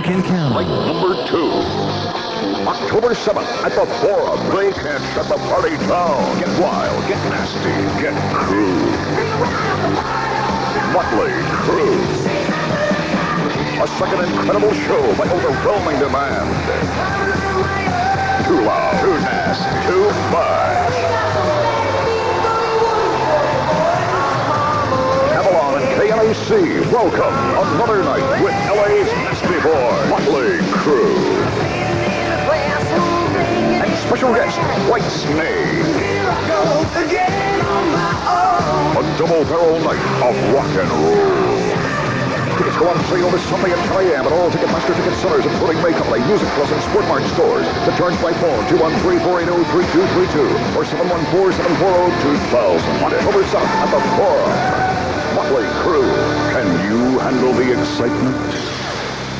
[0.00, 0.86] you can count Night on.
[0.86, 1.50] number two.
[2.64, 4.40] October 7th at the Forum.
[4.56, 6.38] They can't shut the party down.
[6.38, 7.68] Get wild, get nasty,
[8.00, 8.96] get crude.
[10.94, 11.36] Motley
[11.68, 12.00] Crue.
[13.84, 16.48] A second incredible show by overwhelming demand.
[18.46, 20.96] Too loud, too nasty, too much.
[25.36, 27.34] Avalon and KNAC welcome
[27.74, 28.02] another
[34.34, 35.82] Guest, Whitesnake.
[38.94, 41.18] A double barrel night of rock and roll.
[42.56, 44.26] Tickets go on sale this Sunday at 10 a.m.
[44.26, 47.66] at all Ticketmaster ticket sellers, including May Company, Music Plus, and Sportmart stores.
[47.86, 53.02] The charge by phone 213-480-3232 or 714-740-2000.
[53.02, 54.50] October 7th at the Forum.
[55.34, 56.06] Motley Crue.
[56.54, 58.79] Can you handle the excitement?